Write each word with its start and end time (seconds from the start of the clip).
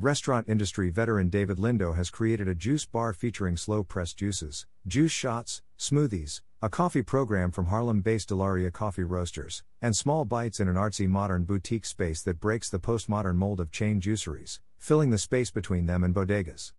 Restaurant 0.00 0.48
industry 0.48 0.90
veteran 0.90 1.28
David 1.28 1.56
Lindo 1.56 1.96
has 1.96 2.08
created 2.08 2.46
a 2.46 2.54
juice 2.54 2.86
bar 2.86 3.12
featuring 3.12 3.56
slow 3.56 3.82
pressed 3.82 4.16
juices, 4.16 4.64
juice 4.86 5.10
shots, 5.10 5.60
smoothies, 5.76 6.40
a 6.62 6.68
coffee 6.68 7.02
program 7.02 7.50
from 7.50 7.66
Harlem 7.66 8.00
based 8.00 8.28
Delaria 8.28 8.72
Coffee 8.72 9.02
Roasters, 9.02 9.64
and 9.82 9.96
small 9.96 10.24
bites 10.24 10.60
in 10.60 10.68
an 10.68 10.76
artsy 10.76 11.08
modern 11.08 11.42
boutique 11.42 11.84
space 11.84 12.22
that 12.22 12.38
breaks 12.38 12.70
the 12.70 12.78
postmodern 12.78 13.34
mold 13.34 13.58
of 13.58 13.72
chain 13.72 14.00
juiceries, 14.00 14.60
filling 14.76 15.10
the 15.10 15.18
space 15.18 15.50
between 15.50 15.86
them 15.86 16.04
and 16.04 16.14
bodegas. 16.14 16.70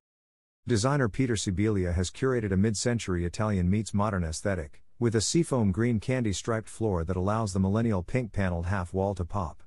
Designer 0.65 1.09
Peter 1.09 1.35
Sibilia 1.35 1.93
has 1.93 2.09
curated 2.09 2.53
a 2.53 2.57
mid 2.57 2.77
century 2.77 3.25
Italian 3.25 3.69
meets 3.69 3.93
modern 3.93 4.23
aesthetic, 4.23 4.81
with 4.97 5.13
a 5.13 5.19
seafoam 5.19 5.73
green 5.73 5.99
candy 5.99 6.31
striped 6.31 6.69
floor 6.69 7.03
that 7.03 7.17
allows 7.17 7.51
the 7.51 7.59
millennial 7.59 8.01
pink 8.01 8.31
paneled 8.31 8.67
half 8.67 8.93
wall 8.93 9.13
to 9.13 9.25
pop. 9.25 9.61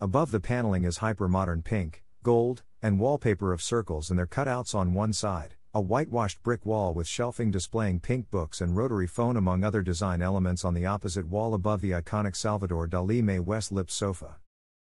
Above 0.00 0.32
the 0.32 0.40
paneling 0.40 0.82
is 0.82 0.96
hyper 0.96 1.28
modern 1.28 1.62
pink, 1.62 2.02
gold, 2.24 2.64
and 2.86 3.00
wallpaper 3.00 3.52
of 3.52 3.60
circles 3.60 4.10
and 4.10 4.16
their 4.16 4.28
cutouts 4.28 4.72
on 4.72 4.94
one 4.94 5.12
side, 5.12 5.56
a 5.74 5.80
whitewashed 5.80 6.40
brick 6.44 6.64
wall 6.64 6.94
with 6.94 7.08
shelving 7.08 7.50
displaying 7.50 7.98
pink 7.98 8.30
books 8.30 8.60
and 8.60 8.76
rotary 8.76 9.08
phone 9.08 9.36
among 9.36 9.64
other 9.64 9.82
design 9.82 10.22
elements 10.22 10.64
on 10.64 10.72
the 10.72 10.86
opposite 10.86 11.26
wall 11.26 11.52
above 11.52 11.80
the 11.80 11.90
iconic 11.90 12.36
Salvador 12.36 12.86
Dali 12.86 13.20
Mae 13.24 13.40
West 13.40 13.72
Lip 13.72 13.90
sofa. 13.90 14.36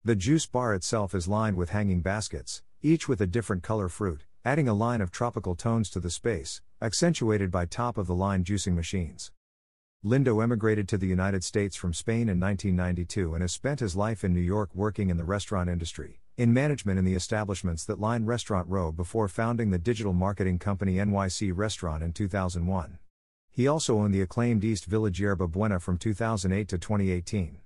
The 0.03 0.17
juice 0.17 0.47
bar 0.47 0.75
itself 0.75 1.15
is 1.15 1.29
lined 1.29 1.57
with 1.57 1.71
hanging 1.71 2.01
baskets, 2.01 2.65
each 2.83 3.09
with 3.09 3.21
a 3.21 3.27
different 3.29 3.63
color 3.63 3.89
fruit, 3.89 4.25
adding 4.45 4.67
a 4.67 4.75
line 4.75 5.01
of 5.01 5.13
tropical 5.13 5.55
tones 5.55 5.89
to 5.91 6.01
the 6.01 6.11
space, 6.11 6.61
accentuated 6.81 7.53
by 7.53 7.67
top 7.67 7.97
of 7.97 8.09
the 8.09 8.17
line 8.17 8.43
juicing 8.43 8.75
machines. 8.75 9.31
Lindo 10.05 10.43
emigrated 10.43 10.89
to 10.89 10.99
the 10.99 11.07
United 11.07 11.45
States 11.45 11.77
from 11.77 11.95
Spain 11.95 12.29
in 12.29 12.41
1992 12.41 13.35
and 13.35 13.43
has 13.43 13.53
spent 13.53 13.79
his 13.79 13.95
life 13.95 14.25
in 14.25 14.35
New 14.35 14.41
York 14.41 14.71
working 14.75 15.09
in 15.09 15.19
the 15.19 15.25
restaurant 15.25 15.71
industry, 15.71 16.19
in 16.37 16.53
management 16.53 16.99
in 16.99 17.05
the 17.05 17.15
establishments 17.15 17.85
that 17.85 18.01
line 18.01 18.25
Restaurant 18.25 18.67
Row 18.69 18.91
before 18.91 19.29
founding 19.29 19.71
the 19.71 19.79
digital 19.79 20.13
marketing 20.13 20.59
company 20.59 20.95
NYC 20.95 21.53
Restaurant 21.55 22.03
in 22.03 22.13
2001. 22.13 22.99
He 23.51 23.69
also 23.69 23.99
owned 23.99 24.15
the 24.15 24.23
acclaimed 24.23 24.65
East 24.65 24.87
Village 24.87 25.21
Yerba 25.21 25.47
Buena 25.47 25.79
from 25.79 25.99
2008 25.99 26.69
to 26.69 26.79
2018. 26.79 27.59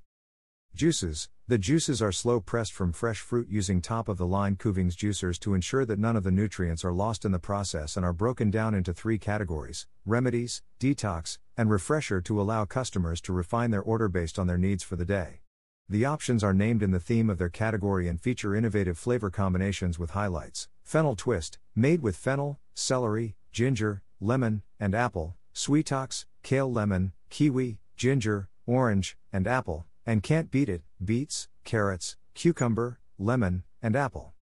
Juices 0.75 1.29
The 1.47 1.59
juices 1.59 2.03
are 2.03 2.11
slow 2.11 2.41
pressed 2.41 2.73
from 2.73 2.93
fresh 2.93 3.21
fruit 3.21 3.49
using 3.49 3.81
top 3.81 4.09
of 4.09 4.19
the 4.19 4.27
line 4.27 4.57
Kuvings 4.57 4.97
juicers 4.97 5.39
to 5.41 5.55
ensure 5.55 5.87
that 5.87 6.01
none 6.01 6.17
of 6.17 6.25
the 6.25 6.33
nutrients 6.33 6.85
are 6.85 6.93
lost 6.93 7.25
in 7.25 7.31
the 7.31 7.39
process 7.39 7.97
and 7.97 8.05
are 8.05 8.13
broken 8.13 8.51
down 8.51 8.75
into 8.75 8.93
three 8.93 9.17
categories 9.17 9.87
remedies, 10.05 10.61
detox, 10.81 11.39
and 11.57 11.71
refresher 11.71 12.21
to 12.21 12.41
allow 12.41 12.65
customers 12.65 13.21
to 13.21 13.33
refine 13.33 13.71
their 13.71 13.81
order 13.81 14.09
based 14.09 14.39
on 14.39 14.49
their 14.49 14.59
needs 14.59 14.83
for 14.83 14.97
the 14.97 15.05
day. 15.05 15.41
The 15.89 16.05
options 16.05 16.43
are 16.43 16.53
named 16.53 16.83
in 16.83 16.91
the 16.91 16.99
theme 16.99 17.31
of 17.31 17.39
their 17.39 17.49
category 17.49 18.09
and 18.09 18.21
feature 18.21 18.57
innovative 18.57 18.99
flavor 18.99 19.31
combinations 19.31 20.01
with 20.01 20.11
highlights. 20.11 20.69
Fennel 20.83 21.15
twist, 21.15 21.59
made 21.77 22.03
with 22.03 22.17
fennel, 22.17 22.59
celery, 22.75 23.37
ginger, 23.53 24.03
lemon, 24.21 24.63
and 24.81 24.97
apple, 24.97 25.37
sweetox, 25.55 26.25
kale 26.43 26.73
lemon, 26.73 27.13
kiwi, 27.31 27.79
ginger, 27.97 28.49
orange, 28.67 29.17
and 29.33 29.47
apple, 29.47 29.87
and 30.05 30.25
can't 30.25 30.51
beat 30.51 30.69
it, 30.69 30.83
beets, 31.05 31.47
carrots, 31.63 32.17
cucumber, 32.35 32.99
lemon, 33.17 33.63
and 33.81 33.95
apple. 33.95 34.35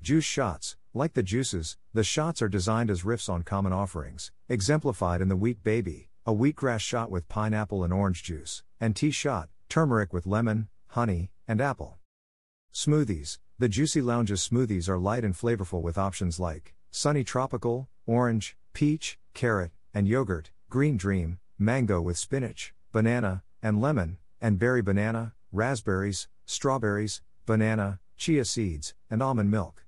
Juice 0.00 0.24
shots, 0.24 0.76
like 0.94 1.14
the 1.14 1.24
juices, 1.24 1.76
the 1.92 2.04
shots 2.04 2.40
are 2.40 2.48
designed 2.48 2.88
as 2.88 3.02
riffs 3.02 3.28
on 3.28 3.42
common 3.42 3.72
offerings, 3.72 4.30
exemplified 4.48 5.20
in 5.20 5.28
the 5.28 5.36
Wheat 5.36 5.64
Baby, 5.64 6.08
a 6.24 6.32
wheatgrass 6.32 6.80
shot 6.80 7.10
with 7.10 7.28
pineapple 7.28 7.82
and 7.82 7.92
orange 7.92 8.22
juice, 8.22 8.62
and 8.80 8.94
tea 8.94 9.10
shot, 9.10 9.48
turmeric 9.68 10.12
with 10.12 10.26
lemon, 10.26 10.68
honey, 10.88 11.30
and 11.46 11.60
apple. 11.60 11.98
Smoothies 12.72 13.38
The 13.58 13.68
Juicy 13.68 14.00
Lounge's 14.00 14.46
smoothies 14.48 14.88
are 14.88 14.98
light 14.98 15.24
and 15.24 15.34
flavorful 15.34 15.82
with 15.82 15.98
options 15.98 16.40
like 16.40 16.74
sunny 16.90 17.24
tropical, 17.24 17.88
orange, 18.06 18.56
peach, 18.72 19.18
carrot, 19.34 19.72
and 19.92 20.08
yogurt, 20.08 20.50
green 20.70 20.96
dream, 20.96 21.38
mango 21.58 22.00
with 22.00 22.16
spinach, 22.16 22.72
banana, 22.92 23.42
and 23.62 23.80
lemon, 23.80 24.18
and 24.40 24.58
berry 24.58 24.82
banana, 24.82 25.34
raspberries, 25.52 26.28
strawberries, 26.46 27.20
banana, 27.46 28.00
chia 28.16 28.44
seeds, 28.44 28.94
and 29.10 29.22
almond 29.22 29.50
milk. 29.50 29.84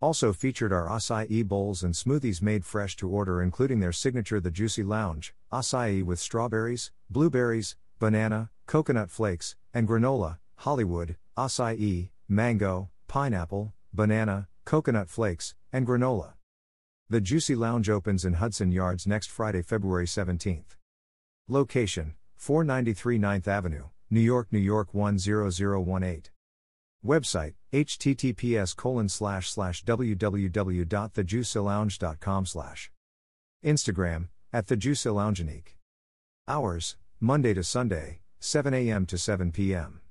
Also 0.00 0.32
featured 0.32 0.72
are 0.72 0.88
acai 0.88 1.46
bowls 1.46 1.84
and 1.84 1.94
smoothies 1.94 2.42
made 2.42 2.64
fresh 2.64 2.96
to 2.96 3.08
order, 3.08 3.40
including 3.40 3.80
their 3.80 3.92
signature 3.92 4.40
The 4.40 4.50
Juicy 4.50 4.82
Lounge, 4.82 5.34
acai 5.52 6.02
with 6.02 6.18
strawberries, 6.18 6.90
blueberries, 7.08 7.76
banana, 8.02 8.50
coconut 8.66 9.10
flakes, 9.10 9.54
and 9.72 9.86
granola, 9.86 10.38
Hollywood, 10.56 11.14
acai, 11.38 12.10
mango, 12.28 12.90
pineapple, 13.06 13.72
banana, 13.92 14.48
coconut 14.64 15.08
flakes, 15.08 15.54
and 15.72 15.86
granola. 15.86 16.32
The 17.08 17.20
Juicy 17.20 17.54
Lounge 17.54 17.88
opens 17.88 18.24
in 18.24 18.32
Hudson 18.34 18.72
Yards 18.72 19.06
next 19.06 19.30
Friday, 19.30 19.62
February 19.62 20.06
17th. 20.06 20.74
Location 21.46 22.14
493 22.38 23.20
9th 23.20 23.46
Avenue, 23.46 23.84
New 24.10 24.18
York, 24.18 24.48
New 24.50 24.58
York 24.58 24.92
10018. 24.92 26.22
Website 27.06 27.54
https 27.72 28.74
colon 28.74 29.08
slash 29.08 29.48
slash 29.48 29.84
www.thejuicelounge.com 29.84 32.46
slash. 32.46 32.90
Instagram 33.64 34.28
at 34.52 34.66
the 34.66 34.76
Hours 36.48 36.96
Monday 37.24 37.54
to 37.54 37.62
Sunday, 37.62 38.18
7 38.40 38.74
a.m. 38.74 39.06
to 39.06 39.16
7 39.16 39.52
p.m. 39.52 40.01